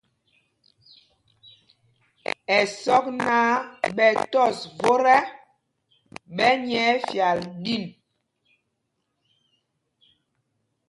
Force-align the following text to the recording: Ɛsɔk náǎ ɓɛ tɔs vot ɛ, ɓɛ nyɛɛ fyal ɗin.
Ɛsɔk 2.57 3.05
náǎ 3.19 3.47
ɓɛ 3.95 4.07
tɔs 4.31 4.57
vot 4.79 5.01
ɛ, 5.17 5.19
ɓɛ 6.35 6.47
nyɛɛ 6.67 6.93
fyal 7.07 7.39
ɗin. 7.63 7.83